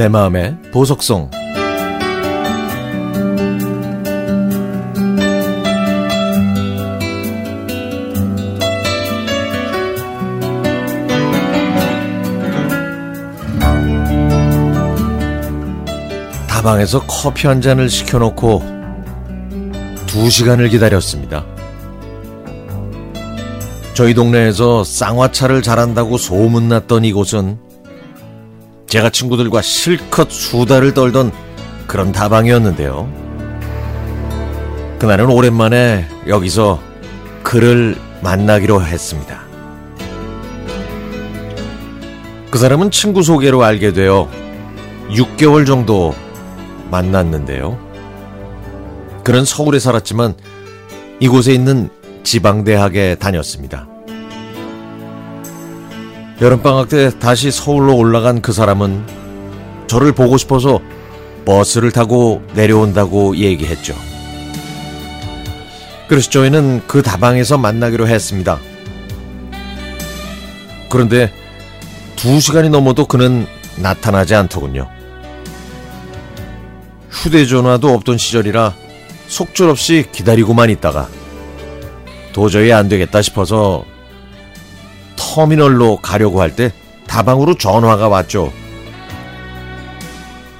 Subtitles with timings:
[0.00, 1.28] 내 마음의 보석송
[16.48, 18.62] 다방에서 커피 한 잔을 시켜놓고
[20.06, 21.44] 두 시간을 기다렸습니다.
[23.92, 27.69] 저희 동네에서 쌍화차를 잘한다고 소문났던 이곳은
[28.90, 31.30] 제가 친구들과 실컷 수다를 떨던
[31.86, 33.08] 그런 다방이었는데요.
[34.98, 36.80] 그날은 오랜만에 여기서
[37.44, 39.42] 그를 만나기로 했습니다.
[42.50, 44.28] 그 사람은 친구 소개로 알게 되어
[45.10, 46.12] 6개월 정도
[46.90, 47.78] 만났는데요.
[49.22, 50.34] 그는 서울에 살았지만
[51.20, 51.90] 이곳에 있는
[52.24, 53.86] 지방대학에 다녔습니다.
[56.40, 59.04] 여름방학 때 다시 서울로 올라간 그 사람은
[59.86, 60.80] 저를 보고 싶어서
[61.44, 63.94] 버스를 타고 내려온다고 얘기했죠.
[66.08, 68.58] 그래서 저희는 그 다방에서 만나기로 했습니다.
[70.88, 71.30] 그런데
[72.16, 74.88] 두 시간이 넘어도 그는 나타나지 않더군요.
[77.10, 78.74] 휴대전화도 없던 시절이라
[79.28, 81.08] 속절없이 기다리고만 있다가
[82.32, 83.84] 도저히 안 되겠다 싶어서
[85.20, 86.72] 터미널로 가려고 할 때
[87.06, 88.52] 다방으로 전화가 왔죠.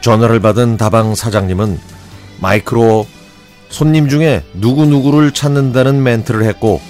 [0.00, 1.78] 전화를 받은 다방 사장님은
[2.40, 3.06] 마이크로
[3.68, 6.80] 손님 중에 누구누구를 찾는다는 멘트를 했고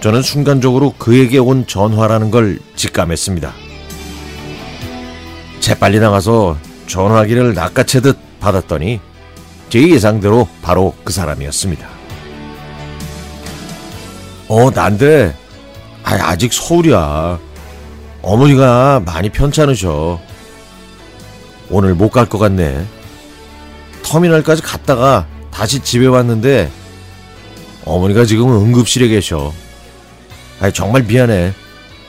[0.00, 3.52] 저는 순간적으로 그에게 온 전화라는 걸 직감했습니다.
[5.60, 9.00] 재빨리 나가서 전화기를 낚아채듯 받았더니
[9.70, 11.88] 제 예상대로 바로 그 사람이었습니다.
[14.48, 15.34] 어, 난데,
[16.06, 17.38] 아, 아직 서울이야.
[18.22, 20.20] 어머니가 많이 편찮으셔.
[21.68, 22.86] 오늘 못 갈 것 같네.
[24.04, 26.70] 터미널까지 갔다가 다시 집에 왔는데,
[27.84, 29.52] 어머니가 지금 응급실에 계셔.
[30.60, 31.52] 아 정말 미안해.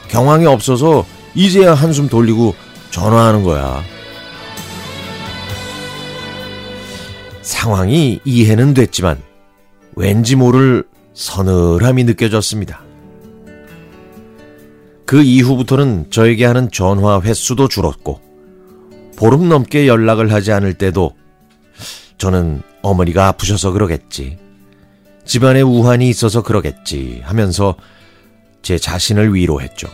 [0.09, 2.53] 경황이 없어서 이제야 한숨 돌리고
[2.91, 3.81] 전화하는 거야.
[7.41, 9.21] 상황이 이해는 됐지만
[9.95, 10.83] 왠지 모를
[11.15, 12.81] 서늘함이 느껴졌습니다.
[15.07, 18.19] 그 이후부터는 저에게 하는 전화 횟수도 줄었고
[19.15, 21.13] 보름 넘게 연락을 하지 않을 때도
[22.17, 24.37] 저는 어머니가 아프셔서 그러겠지.
[25.23, 27.75] 집안에 우환이 있어서 그러겠지 하면서
[28.61, 29.87] 제 자신을 위로했죠.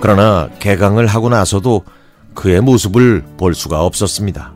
[0.00, 1.84] 그러나 개강을 하고 나서도
[2.34, 4.54] 그의 모습을 볼 수가 없었습니다.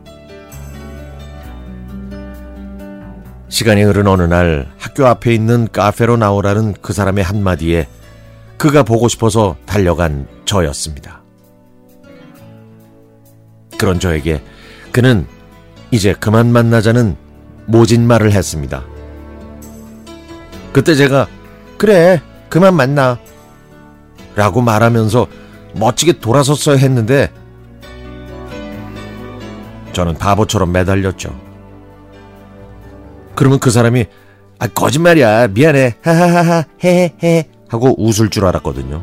[3.48, 7.86] 시간이 흐른 어느 날 학교 앞에 있는 카페로 나오라는 그 사람의 한마디에
[8.58, 11.22] 그가 보고 싶어서 달려간 저였습니다.
[13.78, 14.42] 그런 저에게
[14.92, 15.26] 그는
[15.90, 17.16] 이제 그만 만나자는
[17.66, 18.84] 모진 말을 했습니다.
[20.72, 21.28] 그때 제가
[21.76, 23.18] 그래 그만 만나
[24.34, 25.26] 라고 말하면서
[25.74, 27.30] 멋지게 돌아섰어야 했는데
[29.92, 31.34] 저는 바보처럼 매달렸죠.
[33.34, 34.06] 그러면 그 사람이
[34.58, 39.02] 아 거짓말이야 미안해 하하하하 헤헤헤 하고 웃을 줄 알았거든요.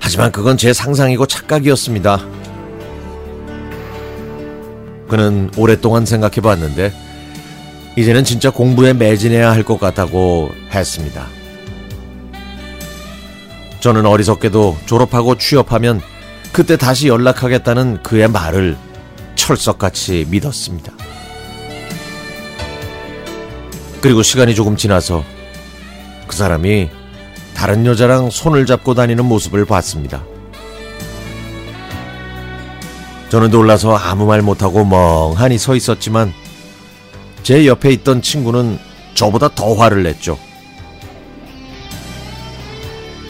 [0.00, 2.18] 하지만 그건 제 상상이고 착각이었습니다.
[5.08, 6.92] 그는 오랫동안 생각해 봤는데
[7.96, 11.26] 이제는 진짜 공부에 매진해야 할 것 같다고 했습니다.
[13.80, 16.00] 저는 어리석게도 졸업하고 취업하면
[16.52, 18.76] 그때 다시 연락하겠다는 그의 말을
[19.34, 20.92] 철석같이 믿었습니다.
[24.00, 25.24] 그리고 시간이 조금 지나서
[26.28, 26.90] 그 사람이
[27.54, 30.22] 다른 여자랑 손을 잡고 다니는 모습을 봤습니다.
[33.30, 36.32] 저는 놀라서 아무 말 못하고 멍하니 서 있었지만
[37.42, 38.78] 제 옆에 있던 친구는
[39.14, 40.38] 저보다 더 화를 냈죠.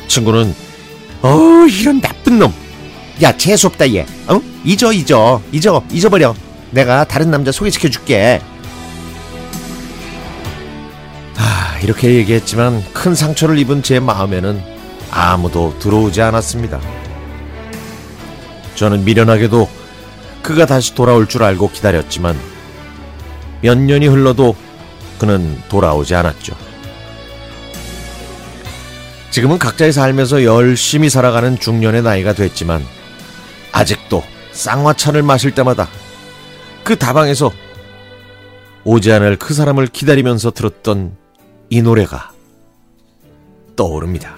[0.09, 0.55] 친구는
[1.23, 2.53] 어 이런 나쁜 놈.
[3.23, 4.07] 야 재수 없다 얘.
[4.27, 6.35] 어 잊어 잊어 잊어 잊어버려.
[6.71, 8.41] 내가 다른 남자 소개시켜 줄게.
[11.83, 14.63] 이렇게 얘기했지만 큰 상처를 입은 제 마음에는
[15.11, 16.81] 아무도 들어오지 않았습니다.
[18.75, 19.69] 저는 미련하게도
[20.43, 22.39] 그가 다시 돌아올 줄 알고 기다렸지만
[23.61, 24.55] 몇 년이 흘러도
[25.19, 26.55] 그는 돌아오지 않았죠.
[29.31, 32.83] 지금은 각자의 삶에서 열심히 살아가는 중년의 나이가 됐지만
[33.73, 34.23] 아직도
[34.53, 35.89] 쌍화차를 마실 때마다
[36.83, 37.53] 그 다방에서
[38.85, 41.18] 오지 않을 그 사람을 기다리면서 들었던
[41.71, 42.33] 이 노래가
[43.77, 44.38] 떠오릅니다.